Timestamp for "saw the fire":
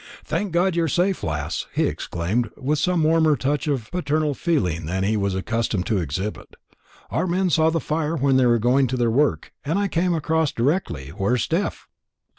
7.51-8.15